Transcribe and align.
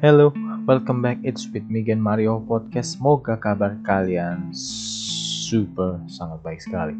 Hello, 0.00 0.32
welcome 0.64 1.04
back. 1.04 1.20
It's 1.20 1.44
with 1.52 1.68
Megan 1.68 2.00
Mario 2.00 2.40
Podcast. 2.40 2.96
Semoga 2.96 3.36
kabar 3.36 3.76
kalian 3.84 4.48
super 4.56 6.00
sangat 6.08 6.40
baik 6.40 6.64
sekali. 6.64 6.96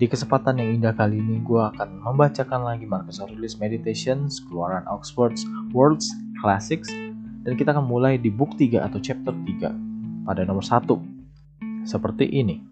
Di 0.00 0.08
kesempatan 0.08 0.56
yang 0.56 0.80
indah 0.80 0.96
kali 0.96 1.20
ini, 1.20 1.44
gue 1.44 1.60
akan 1.60 2.00
membacakan 2.00 2.64
lagi 2.64 2.88
Marcus 2.88 3.20
Aurelius 3.20 3.60
Meditations, 3.60 4.40
keluaran 4.48 4.80
Oxford's 4.88 5.44
World's 5.76 6.08
Classics, 6.40 6.88
dan 7.44 7.52
kita 7.52 7.76
akan 7.76 7.84
mulai 7.84 8.16
di 8.16 8.32
book 8.32 8.56
3 8.56 8.80
atau 8.80 8.96
chapter 8.96 9.36
3 9.36 10.24
pada 10.24 10.48
nomor 10.48 10.64
1. 10.64 10.88
Seperti 11.84 12.32
ini. 12.32 12.64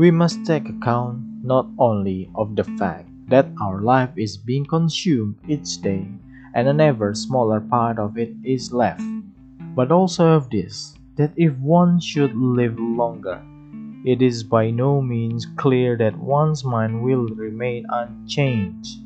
We 0.00 0.08
must 0.08 0.40
take 0.48 0.72
account 0.72 1.20
not 1.44 1.68
only 1.76 2.32
of 2.32 2.56
the 2.56 2.64
fact 2.80 3.12
that 3.28 3.44
our 3.60 3.84
life 3.84 4.16
is 4.16 4.40
being 4.40 4.64
consumed 4.64 5.36
each 5.52 5.84
day 5.84 6.08
and 6.54 6.68
an 6.68 6.80
ever 6.80 7.12
smaller 7.14 7.60
part 7.60 7.98
of 7.98 8.16
it 8.16 8.32
is 8.44 8.72
left. 8.72 9.02
But 9.74 9.90
also 9.90 10.28
of 10.28 10.48
this, 10.50 10.94
that 11.16 11.32
if 11.36 11.52
one 11.58 12.00
should 12.00 12.34
live 12.34 12.78
longer, 12.78 13.42
it 14.04 14.22
is 14.22 14.44
by 14.44 14.70
no 14.70 15.02
means 15.02 15.46
clear 15.56 15.96
that 15.96 16.16
one's 16.16 16.64
mind 16.64 17.02
will 17.02 17.26
remain 17.34 17.86
unchanged 17.88 19.00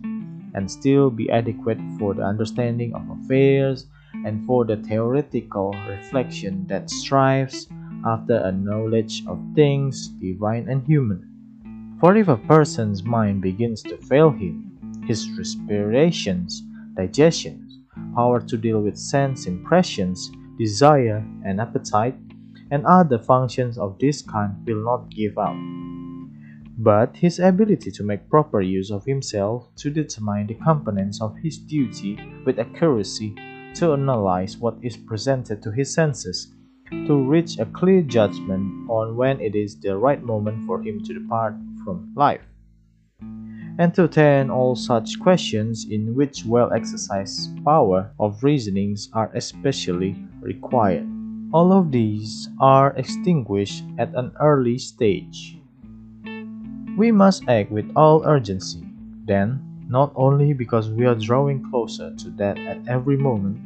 and 0.55 0.71
still 0.71 1.09
be 1.09 1.30
adequate 1.30 1.79
for 1.98 2.15
the 2.15 2.23
understanding 2.23 2.95
of 2.95 3.09
affairs 3.11 3.87
and 4.27 4.45
for 4.45 4.65
the 4.65 4.77
theoretical 4.77 5.74
reflection 5.88 6.66
that 6.66 6.91
strives 6.91 7.69
after 8.05 8.37
a 8.38 8.52
knowledge 8.52 9.24
of 9.27 9.41
things 9.55 10.09
divine 10.09 10.69
and 10.69 10.85
human. 10.85 11.24
For 12.01 12.16
if 12.16 12.29
a 12.29 12.37
person's 12.37 13.02
mind 13.02 13.41
begins 13.41 13.83
to 13.85 13.96
fail 13.96 14.30
him, 14.30 14.65
his 15.07 15.30
respirations 15.38 16.62
digestion, 16.98 17.65
power 18.15 18.41
to 18.41 18.57
deal 18.57 18.80
with 18.80 18.99
sense 18.99 19.46
impressions, 19.46 20.30
desire, 20.59 21.24
and 21.46 21.60
appetite, 21.60 22.16
and 22.73 22.85
other 22.85 23.18
functions 23.18 23.79
of 23.79 23.96
this 24.01 24.21
kind 24.21 24.52
will 24.66 24.85
not 24.85 25.09
give 25.09 25.38
up. 25.38 25.57
But 26.77 27.16
his 27.16 27.38
ability 27.38 27.90
to 27.93 28.02
make 28.02 28.29
proper 28.29 28.60
use 28.60 28.90
of 28.90 29.05
himself, 29.05 29.68
to 29.77 29.90
determine 29.90 30.49
the 30.49 30.55
components 30.55 31.23
of 31.23 31.37
his 31.38 31.59
duty 31.59 32.18
with 32.45 32.59
accuracy, 32.59 33.35
to 33.74 33.93
analyze 33.93 34.57
what 34.59 34.77
is 34.83 34.96
presented 34.96 35.62
to 35.62 35.71
his 35.71 35.95
senses, 35.95 36.52
to 37.07 37.15
reach 37.15 37.59
a 37.59 37.66
clear 37.66 38.02
judgment 38.02 38.90
on 38.90 39.16
when 39.16 39.40
it 39.40 39.55
is 39.55 39.80
the 39.80 39.96
right 39.96 40.23
moment 40.23 40.66
for 40.66 40.83
him 40.83 41.02
to 41.05 41.15
depart 41.15 41.55
from 41.85 42.12
life 42.16 42.43
entertain 43.79 44.51
all 44.51 44.74
such 44.74 45.21
questions 45.21 45.87
in 45.88 46.15
which 46.15 46.45
well 46.45 46.73
exercised 46.73 47.65
power 47.65 48.10
of 48.18 48.43
reasonings 48.43 49.09
are 49.12 49.30
especially 49.34 50.16
required. 50.40 51.07
All 51.52 51.73
of 51.73 51.93
these 51.93 52.49
are 52.60 52.93
extinguished 52.96 53.84
at 53.99 54.15
an 54.15 54.32
early 54.40 54.79
stage. 54.79 55.59
We 56.96 57.12
must 57.12 57.49
act 57.49 57.71
with 57.71 57.90
all 57.95 58.26
urgency, 58.26 58.82
then, 59.24 59.62
not 59.88 60.12
only 60.16 60.52
because 60.52 60.90
we 60.90 61.06
are 61.06 61.15
drawing 61.15 61.65
closer 61.71 62.15
to 62.16 62.30
that 62.30 62.59
at 62.59 62.87
every 62.88 63.16
moment, 63.16 63.60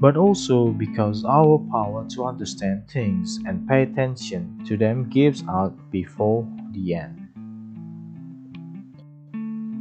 but 0.00 0.16
also 0.16 0.68
because 0.68 1.24
our 1.24 1.58
power 1.70 2.06
to 2.10 2.24
understand 2.24 2.88
things 2.88 3.38
and 3.46 3.68
pay 3.68 3.82
attention 3.82 4.64
to 4.66 4.76
them 4.76 5.10
gives 5.10 5.42
out 5.48 5.74
before 5.90 6.48
the 6.72 6.94
end. 6.94 7.19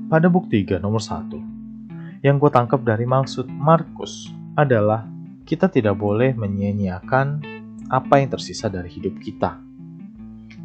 Pada 0.10 0.26
bukti 0.26 0.66
3 0.66 0.82
nomor 0.82 1.06
1, 1.06 2.26
yang 2.26 2.42
gue 2.42 2.50
tangkap 2.50 2.82
dari 2.82 3.06
maksud 3.06 3.46
Markus 3.46 4.34
adalah 4.58 5.06
kita 5.46 5.70
tidak 5.70 6.02
boleh 6.02 6.34
menyia-nyiakan 6.34 7.46
apa 7.94 8.18
yang 8.18 8.34
tersisa 8.34 8.74
dari 8.74 8.90
hidup 8.90 9.22
kita. 9.22 9.62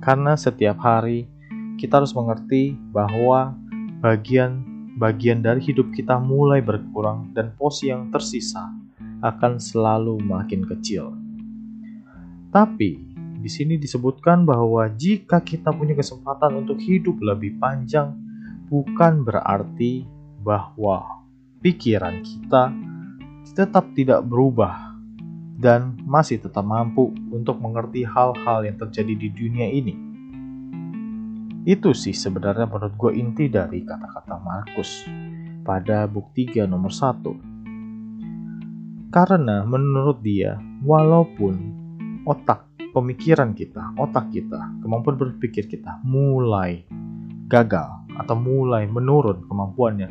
Karena 0.00 0.32
setiap 0.40 0.80
hari 0.80 1.28
kita 1.76 2.00
harus 2.00 2.16
mengerti 2.16 2.72
bahwa 2.72 3.52
bagian-bagian 4.00 5.44
dari 5.44 5.60
hidup 5.60 5.92
kita 5.92 6.16
mulai 6.16 6.64
berkurang 6.64 7.36
dan 7.36 7.52
pos 7.52 7.84
yang 7.84 8.08
tersisa 8.08 8.64
akan 9.20 9.60
selalu 9.60 10.24
makin 10.24 10.64
kecil. 10.64 11.12
Tapi 12.48 12.96
di 13.44 13.50
sini 13.52 13.76
disebutkan 13.76 14.48
bahwa 14.48 14.88
jika 14.88 15.44
kita 15.44 15.68
punya 15.68 15.92
kesempatan 15.92 16.64
untuk 16.64 16.80
hidup 16.80 17.20
lebih 17.20 17.60
panjang 17.60 18.23
bukan 18.68 19.24
berarti 19.24 20.04
bahwa 20.44 21.24
pikiran 21.64 22.20
kita 22.20 22.68
tetap 23.54 23.94
tidak 23.96 24.20
berubah 24.24 24.94
dan 25.54 25.94
masih 26.04 26.42
tetap 26.42 26.66
mampu 26.66 27.14
untuk 27.30 27.62
mengerti 27.62 28.02
hal-hal 28.04 28.66
yang 28.66 28.76
terjadi 28.76 29.14
di 29.14 29.28
dunia 29.30 29.70
ini. 29.70 29.94
Itu 31.64 31.96
sih 31.96 32.12
sebenarnya 32.12 32.68
menurut 32.68 32.92
gue 32.98 33.12
inti 33.16 33.48
dari 33.48 33.80
kata-kata 33.86 34.36
Markus 34.42 35.08
pada 35.64 36.04
bukti 36.04 36.44
3 36.52 36.68
nomor 36.68 36.92
1. 36.92 39.08
Karena 39.08 39.64
menurut 39.64 40.20
dia, 40.20 40.60
walaupun 40.84 41.56
otak 42.28 42.68
pemikiran 42.92 43.56
kita, 43.56 43.96
otak 43.96 44.28
kita, 44.34 44.60
kemampuan 44.84 45.16
berpikir 45.16 45.64
kita 45.70 46.02
mulai 46.04 46.84
gagal 47.48 48.04
atau 48.16 48.36
mulai 48.38 48.88
menurun 48.88 49.44
kemampuannya. 49.44 50.10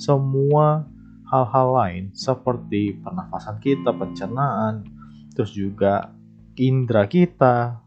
Semua 0.00 0.84
hal-hal 1.30 1.68
lain 1.70 2.04
seperti 2.16 2.98
pernafasan 2.98 3.62
kita, 3.62 3.94
pencernaan, 3.94 4.82
terus 5.34 5.54
juga 5.54 6.10
indera 6.58 7.06
kita, 7.06 7.78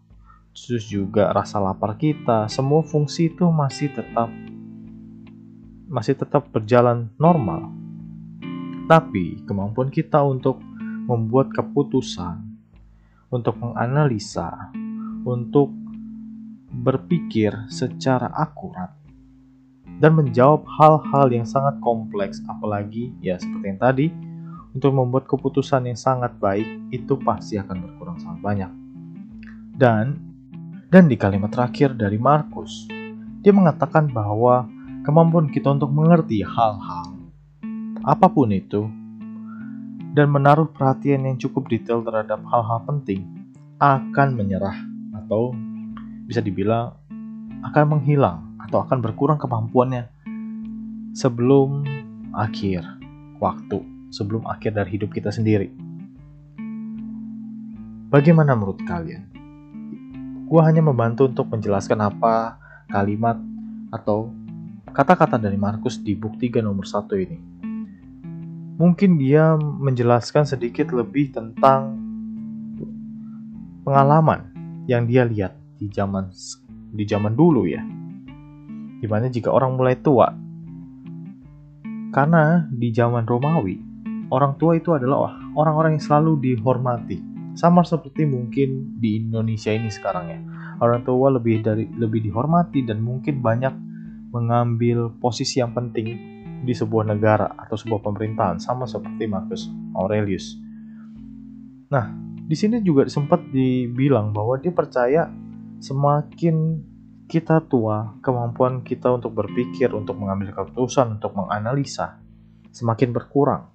terus 0.55 0.85
juga 0.87 1.33
rasa 1.35 1.59
lapar 1.59 1.99
kita, 1.99 2.47
semua 2.47 2.85
fungsi 2.85 3.33
itu 3.33 3.49
masih 3.49 3.91
tetap 3.91 4.29
masih 5.89 6.17
tetap 6.17 6.49
berjalan 6.49 7.11
normal. 7.21 7.69
Tapi 8.89 9.43
kemampuan 9.45 9.93
kita 9.93 10.23
untuk 10.23 10.59
membuat 11.05 11.51
keputusan, 11.51 12.39
untuk 13.29 13.59
menganalisa, 13.59 14.71
untuk 15.27 15.82
berpikir 16.73 17.53
secara 17.69 18.33
akurat 18.33 18.89
dan 20.01 20.17
menjawab 20.17 20.65
hal-hal 20.65 21.29
yang 21.29 21.45
sangat 21.45 21.77
kompleks 21.85 22.41
apalagi 22.49 23.13
ya 23.21 23.37
seperti 23.37 23.65
yang 23.69 23.81
tadi 23.81 24.07
untuk 24.73 24.91
membuat 24.97 25.29
keputusan 25.29 25.85
yang 25.85 25.99
sangat 25.99 26.33
baik 26.41 26.65
itu 26.89 27.13
pasti 27.21 27.61
akan 27.61 27.77
berkurang 27.77 28.17
sangat 28.17 28.41
banyak. 28.41 28.71
Dan 29.77 30.17
dan 30.89 31.09
di 31.09 31.17
kalimat 31.17 31.49
terakhir 31.49 31.97
dari 31.97 32.17
Markus, 32.21 32.85
dia 33.41 33.53
mengatakan 33.53 34.09
bahwa 34.09 34.65
kemampuan 35.05 35.49
kita 35.49 35.73
untuk 35.73 35.89
mengerti 35.93 36.41
hal-hal 36.41 37.17
apa 38.03 38.27
pun 38.27 38.51
itu 38.51 38.89
dan 40.13 40.29
menaruh 40.29 40.69
perhatian 40.69 41.25
yang 41.25 41.37
cukup 41.39 41.65
detail 41.71 42.03
terhadap 42.05 42.43
hal-hal 42.45 42.83
penting 42.85 43.25
akan 43.81 44.37
menyerah 44.37 44.77
atau 45.23 45.55
bisa 46.23 46.39
dibilang 46.39 46.95
akan 47.63 47.97
menghilang 47.97 48.55
atau 48.59 48.83
akan 48.83 48.99
berkurang 48.99 49.39
kemampuannya 49.39 50.07
sebelum 51.15 51.83
akhir 52.33 52.83
waktu, 53.37 53.79
sebelum 54.09 54.43
akhir 54.49 54.75
dari 54.75 54.97
hidup 54.97 55.13
kita 55.13 55.29
sendiri. 55.29 55.69
Bagaimana 58.09 58.53
menurut 58.53 58.81
kalian? 58.85 59.25
Gua 60.45 60.69
hanya 60.69 60.85
membantu 60.85 61.25
untuk 61.25 61.49
menjelaskan 61.49 61.97
apa 61.97 62.61
kalimat 62.91 63.41
atau 63.89 64.29
kata-kata 64.93 65.41
dari 65.41 65.57
Markus 65.57 65.97
di 65.97 66.13
buk 66.13 66.37
3 66.37 66.61
nomor 66.61 66.85
1 66.85 67.09
ini. 67.17 67.37
Mungkin 68.77 69.17
dia 69.17 69.57
menjelaskan 69.57 70.45
sedikit 70.45 70.93
lebih 70.93 71.33
tentang 71.33 71.97
pengalaman 73.81 74.49
yang 74.85 75.09
dia 75.09 75.25
lihat 75.25 75.62
di 75.83 75.91
zaman 75.91 76.31
di 76.95 77.03
zaman 77.03 77.35
dulu 77.35 77.67
ya 77.67 77.83
Di 79.03 79.07
mana 79.11 79.27
jika 79.27 79.51
orang 79.51 79.75
mulai 79.75 79.99
tua, 79.99 80.31
karena 82.15 82.71
di 82.71 82.87
zaman 82.95 83.27
Romawi, 83.27 83.75
orang 84.31 84.55
tua 84.55 84.79
itu 84.79 84.95
adalah 84.95 85.35
orang-orang 85.59 85.99
yang 85.99 86.05
selalu 86.07 86.39
dihormati. 86.39 87.19
Sama 87.51 87.83
seperti 87.83 88.23
mungkin 88.23 88.95
di 89.03 89.19
Indonesia 89.19 89.75
ini 89.75 89.91
sekarang 89.91 90.25
ya. 90.31 90.39
Orang 90.79 91.03
tua 91.03 91.35
lebih 91.35 91.67
dari 91.67 91.83
lebih 91.99 92.23
dihormati 92.23 92.87
dan 92.87 93.03
mungkin 93.03 93.43
banyak 93.43 93.75
mengambil 94.31 95.11
posisi 95.19 95.59
yang 95.59 95.75
penting 95.75 96.15
di 96.63 96.71
sebuah 96.71 97.11
negara 97.11 97.51
atau 97.59 97.75
sebuah 97.75 97.99
pemerintahan 97.99 98.55
sama 98.55 98.87
seperti 98.87 99.27
Marcus 99.27 99.67
Aurelius. 99.99 100.55
Nah, 101.91 102.07
di 102.45 102.55
sini 102.55 102.79
juga 102.79 103.09
sempat 103.11 103.41
dibilang 103.51 104.31
bahwa 104.31 104.57
dia 104.61 104.71
percaya 104.71 105.27
semakin 105.83 106.79
kita 107.27 107.59
tua, 107.67 108.15
kemampuan 108.23 108.87
kita 108.87 109.11
untuk 109.11 109.35
berpikir, 109.35 109.91
untuk 109.91 110.15
mengambil 110.15 110.55
keputusan, 110.55 111.19
untuk 111.19 111.35
menganalisa 111.35 112.23
semakin 112.71 113.11
berkurang. 113.11 113.67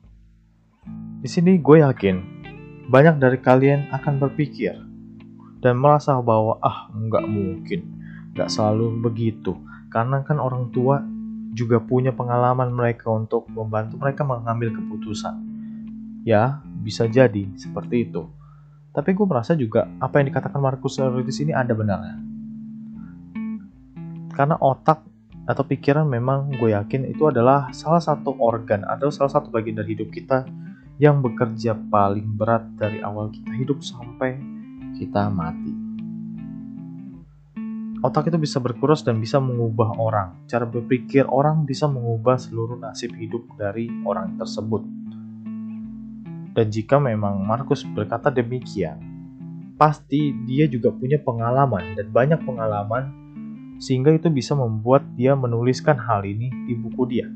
Di 1.21 1.29
sini 1.29 1.61
gue 1.61 1.85
yakin 1.85 2.17
banyak 2.89 3.21
dari 3.21 3.37
kalian 3.45 3.93
akan 3.93 4.25
berpikir 4.25 4.73
dan 5.61 5.77
merasa 5.77 6.17
bahwa 6.25 6.57
ah 6.65 6.89
nggak 6.97 7.29
mungkin, 7.29 7.81
nggak 8.33 8.49
selalu 8.49 9.05
begitu. 9.05 9.53
Karena 9.93 10.25
kan 10.25 10.41
orang 10.41 10.73
tua 10.73 11.05
juga 11.53 11.77
punya 11.77 12.17
pengalaman 12.17 12.73
mereka 12.73 13.13
untuk 13.13 13.45
membantu 13.53 14.01
mereka 14.01 14.25
mengambil 14.25 14.73
keputusan. 14.73 15.37
Ya, 16.25 16.65
bisa 16.65 17.05
jadi 17.05 17.53
seperti 17.53 18.09
itu. 18.09 18.38
Tapi 18.93 19.11
gue 19.13 19.27
merasa 19.29 19.53
juga 19.55 19.87
apa 20.01 20.19
yang 20.19 20.33
dikatakan 20.33 20.59
Marcus 20.59 20.99
Aurelius 20.99 21.39
ini 21.45 21.53
ada 21.53 21.77
benarnya. 21.77 22.17
Karena 24.33 24.57
otak 24.59 25.05
atau 25.49 25.65
pikiran 25.65 26.05
memang 26.05 26.53
gue 26.61 26.77
yakin 26.77 27.09
itu 27.09 27.25
adalah 27.29 27.73
salah 27.73 28.05
satu 28.05 28.37
organ 28.37 28.85
atau 28.85 29.09
salah 29.09 29.33
satu 29.33 29.49
bagian 29.49 29.81
dari 29.81 29.97
hidup 29.97 30.13
kita 30.13 30.45
yang 31.01 31.25
bekerja 31.25 31.79
paling 31.89 32.37
berat 32.37 32.67
dari 32.77 33.01
awal 33.01 33.31
kita 33.33 33.55
hidup 33.55 33.81
sampai 33.81 34.37
kita 34.99 35.31
mati. 35.31 35.73
Otak 37.99 38.31
itu 38.31 38.39
bisa 38.39 38.63
berkurus 38.63 39.03
dan 39.03 39.19
bisa 39.19 39.43
mengubah 39.43 39.99
orang. 39.99 40.47
Cara 40.47 40.63
berpikir 40.63 41.27
orang 41.27 41.67
bisa 41.67 41.91
mengubah 41.91 42.39
seluruh 42.39 42.79
nasib 42.79 43.11
hidup 43.19 43.43
dari 43.59 43.91
orang 44.07 44.39
tersebut. 44.39 44.98
Dan 46.59 46.75
jika 46.75 46.99
memang 46.99 47.39
Markus 47.47 47.87
berkata 47.87 48.35
demikian, 48.35 48.99
pasti 49.79 50.35
dia 50.43 50.67
juga 50.67 50.91
punya 50.91 51.23
pengalaman 51.23 51.95
dan 51.95 52.11
banyak 52.11 52.43
pengalaman 52.43 53.15
sehingga 53.79 54.11
itu 54.11 54.27
bisa 54.27 54.59
membuat 54.59 55.07
dia 55.15 55.39
menuliskan 55.39 55.95
hal 55.95 56.27
ini 56.27 56.51
di 56.67 56.75
buku 56.75 57.07
dia. 57.07 57.31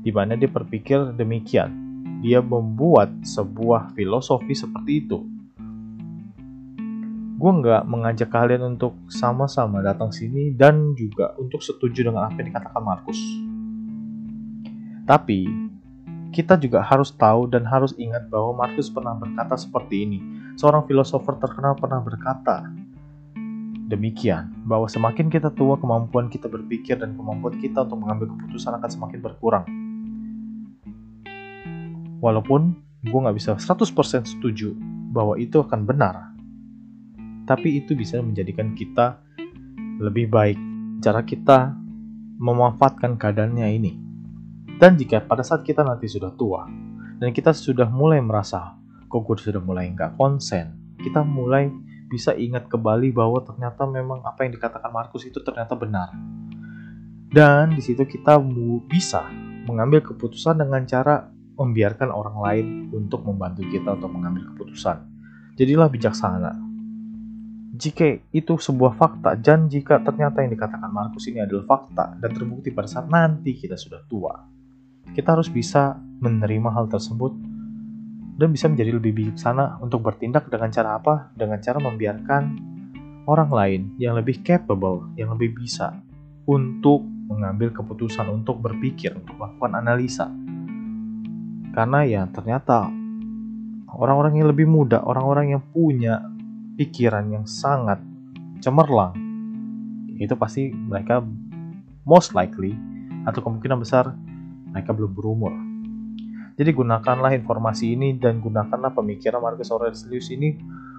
Di 0.00 0.08
mana 0.16 0.32
dia 0.32 0.48
berpikir 0.48 1.12
demikian 1.12 1.84
dia 2.24 2.40
membuat 2.40 3.12
sebuah 3.20 3.92
filosofi 3.92 4.56
seperti 4.56 4.92
itu. 5.04 5.20
Gue 7.36 7.52
nggak 7.52 7.84
mengajak 7.84 8.32
kalian 8.32 8.80
untuk 8.80 8.96
sama-sama 9.12 9.84
datang 9.84 10.08
sini 10.08 10.56
dan 10.56 10.96
juga 10.96 11.36
untuk 11.36 11.60
setuju 11.60 12.08
dengan 12.08 12.32
apa 12.32 12.40
yang 12.40 12.48
dikatakan 12.48 12.80
Markus. 12.80 13.20
Tapi, 15.04 15.65
kita 16.36 16.60
juga 16.60 16.84
harus 16.84 17.08
tahu 17.16 17.48
dan 17.48 17.64
harus 17.64 17.96
ingat 17.96 18.28
bahwa 18.28 18.68
Markus 18.68 18.92
pernah 18.92 19.16
berkata 19.16 19.56
seperti 19.56 20.04
ini. 20.04 20.20
Seorang 20.60 20.84
filosofer 20.84 21.40
terkenal 21.40 21.80
pernah 21.80 22.04
berkata, 22.04 22.68
demikian 23.88 24.52
bahwa 24.68 24.84
semakin 24.84 25.32
kita 25.32 25.48
tua 25.56 25.80
kemampuan 25.80 26.28
kita 26.28 26.52
berpikir 26.52 27.00
dan 27.00 27.16
kemampuan 27.16 27.56
kita 27.56 27.88
untuk 27.88 28.04
mengambil 28.04 28.36
keputusan 28.36 28.76
akan 28.76 28.90
semakin 28.92 29.20
berkurang 29.24 29.64
Walaupun 32.16 32.74
gue 33.04 33.20
gak 33.20 33.36
bisa 33.36 33.52
100% 33.54 33.92
setuju 34.24 34.72
bahwa 35.12 35.36
itu 35.36 35.60
akan 35.60 35.84
benar, 35.84 36.32
tapi 37.44 37.78
itu 37.78 37.92
bisa 37.92 38.18
menjadikan 38.24 38.72
kita 38.72 39.20
lebih 40.00 40.32
baik. 40.32 40.58
Cara 41.04 41.20
kita 41.22 41.76
memanfaatkan 42.40 43.20
keadaannya 43.20 43.68
ini. 43.68 44.05
Dan 44.76 45.00
jika 45.00 45.24
pada 45.24 45.40
saat 45.40 45.64
kita 45.64 45.80
nanti 45.80 46.04
sudah 46.04 46.36
tua, 46.36 46.68
dan 47.16 47.32
kita 47.32 47.56
sudah 47.56 47.88
mulai 47.88 48.20
merasa, 48.20 48.76
kok 49.08 49.24
gue 49.24 49.36
sudah 49.40 49.64
mulai 49.64 49.88
nggak 49.88 50.20
konsen, 50.20 50.96
kita 51.00 51.24
mulai 51.24 51.72
bisa 52.12 52.36
ingat 52.36 52.68
kembali 52.68 53.08
bahwa 53.10 53.40
ternyata 53.40 53.88
memang 53.88 54.20
apa 54.20 54.44
yang 54.44 54.52
dikatakan 54.52 54.92
Markus 54.92 55.24
itu 55.24 55.40
ternyata 55.40 55.72
benar. 55.74 56.12
Dan 57.32 57.72
di 57.72 57.82
situ 57.82 58.04
kita 58.04 58.36
bisa 58.84 59.26
mengambil 59.66 60.04
keputusan 60.04 60.60
dengan 60.60 60.84
cara 60.84 61.26
membiarkan 61.56 62.12
orang 62.12 62.36
lain 62.36 62.66
untuk 62.92 63.24
membantu 63.24 63.64
kita 63.66 63.96
untuk 63.96 64.12
mengambil 64.12 64.44
keputusan. 64.54 65.02
Jadilah 65.56 65.88
bijaksana. 65.88 66.52
Jika 67.76 68.28
itu 68.32 68.56
sebuah 68.56 68.96
fakta, 68.96 69.36
dan 69.36 69.68
jika 69.68 70.00
ternyata 70.00 70.40
yang 70.44 70.52
dikatakan 70.52 70.88
Markus 70.88 71.28
ini 71.28 71.44
adalah 71.44 71.64
fakta 71.64 72.16
dan 72.16 72.30
terbukti 72.32 72.72
pada 72.72 72.88
saat 72.88 73.08
nanti 73.08 73.52
kita 73.52 73.76
sudah 73.76 74.00
tua, 74.08 74.55
kita 75.12 75.38
harus 75.38 75.52
bisa 75.52 76.00
menerima 76.18 76.72
hal 76.72 76.88
tersebut 76.88 77.36
dan 78.36 78.48
bisa 78.52 78.66
menjadi 78.66 78.96
lebih 78.96 79.12
bijaksana 79.12 79.80
untuk 79.84 80.02
bertindak 80.02 80.48
dengan 80.48 80.72
cara 80.72 80.98
apa? 80.98 81.30
Dengan 81.36 81.60
cara 81.60 81.78
membiarkan 81.78 82.42
orang 83.28 83.50
lain 83.52 83.80
yang 84.00 84.16
lebih 84.16 84.40
capable, 84.42 85.12
yang 85.14 85.34
lebih 85.36 85.54
bisa 85.54 85.94
untuk 86.46 87.02
mengambil 87.26 87.74
keputusan, 87.74 88.30
untuk 88.30 88.62
berpikir, 88.62 89.12
untuk 89.18 89.34
melakukan 89.34 89.72
analisa 89.82 90.30
karena 91.76 92.08
ya 92.08 92.22
ternyata 92.32 92.88
orang-orang 93.92 94.40
yang 94.40 94.48
lebih 94.48 94.64
muda, 94.64 95.04
orang-orang 95.04 95.52
yang 95.52 95.62
punya 95.76 96.24
pikiran 96.80 97.28
yang 97.28 97.44
sangat 97.44 98.00
cemerlang, 98.64 99.12
itu 100.16 100.32
pasti 100.40 100.72
mereka 100.72 101.20
most 102.08 102.32
likely 102.32 102.72
atau 103.28 103.44
kemungkinan 103.44 103.76
besar 103.76 104.16
mereka 104.76 104.92
belum 104.92 105.16
berumur. 105.16 105.56
Jadi 106.56 106.70
gunakanlah 106.76 107.32
informasi 107.32 107.96
ini 107.96 108.20
dan 108.20 108.44
gunakanlah 108.44 108.92
pemikiran 108.92 109.40
Marcus 109.40 109.72
Aurelius 109.72 110.28
ini 110.28 110.56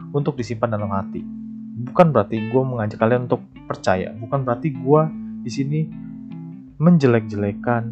untuk 0.09 0.33
disimpan 0.33 0.73
dalam 0.73 0.89
hati. 0.89 1.21
Bukan 1.77 2.09
berarti 2.09 2.41
gue 2.49 2.61
mengajak 2.65 2.97
kalian 2.97 3.29
untuk 3.29 3.45
percaya, 3.69 4.09
bukan 4.17 4.41
berarti 4.41 4.73
gue 4.73 5.01
di 5.45 5.51
sini 5.53 5.79
menjelek-jelekan 6.77 7.83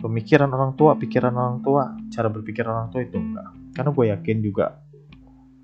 pemikiran 0.00 0.48
orang 0.52 0.76
tua, 0.76 0.96
pikiran 0.96 1.32
orang 1.32 1.58
tua, 1.64 1.92
cara 2.12 2.28
berpikir 2.28 2.68
orang 2.68 2.92
tua 2.92 3.04
itu 3.04 3.16
enggak. 3.16 3.48
Karena 3.72 3.90
gue 3.92 4.04
yakin 4.12 4.36
juga 4.44 4.66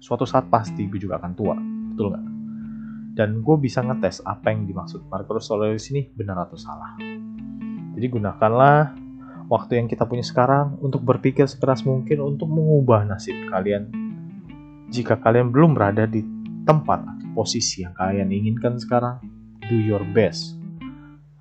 suatu 0.01 0.29
saat 0.29 0.49
pasti 0.53 0.89
gue 0.89 1.01
juga 1.01 1.21
akan 1.21 1.33
tua, 1.37 1.57
betul 1.93 2.13
nggak? 2.13 2.27
Dan 3.15 3.41
gue 3.41 3.57
bisa 3.61 3.81
ngetes 3.81 4.21
apa 4.27 4.53
yang 4.53 4.69
dimaksud 4.69 5.09
Marcus 5.09 5.49
Aurelius 5.49 5.89
ini 5.89 6.09
benar 6.13 6.45
atau 6.45 6.61
salah. 6.61 7.01
Jadi 7.95 8.07
gunakanlah 8.11 9.04
waktu 9.55 9.79
yang 9.79 9.87
kita 9.87 10.03
punya 10.03 10.27
sekarang 10.27 10.75
untuk 10.83 11.07
berpikir 11.07 11.47
sekeras 11.47 11.87
mungkin 11.87 12.19
untuk 12.19 12.51
mengubah 12.51 13.07
nasib 13.07 13.39
kalian. 13.55 13.87
Jika 14.91 15.23
kalian 15.23 15.55
belum 15.55 15.79
berada 15.79 16.11
di 16.11 16.27
tempat 16.67 17.07
posisi 17.39 17.87
yang 17.87 17.95
kalian 17.95 18.35
inginkan 18.35 18.83
sekarang, 18.83 19.23
do 19.71 19.79
your 19.79 20.03
best 20.11 20.59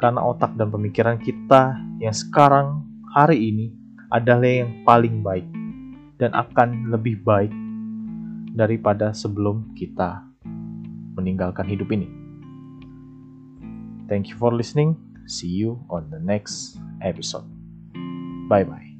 karena 0.04 0.20
otak 0.20 0.60
dan 0.60 0.68
pemikiran 0.68 1.16
kita 1.16 1.80
yang 2.04 2.12
sekarang 2.12 2.84
hari 3.16 3.40
ini 3.40 3.72
adalah 4.12 4.52
yang 4.68 4.84
paling 4.84 5.24
baik 5.24 5.48
dan 6.20 6.36
akan 6.36 6.92
lebih 6.92 7.24
baik 7.24 7.56
daripada 8.52 9.16
sebelum 9.16 9.72
kita 9.80 10.28
meninggalkan 11.16 11.66
hidup 11.72 11.88
ini. 11.96 12.12
Thank 14.12 14.28
you 14.28 14.36
for 14.36 14.52
listening. 14.52 15.00
See 15.24 15.56
you 15.56 15.80
on 15.88 16.12
the 16.12 16.20
next 16.20 16.76
episode. 17.00 17.63
Bye 18.54 18.66
bye. 18.66 18.93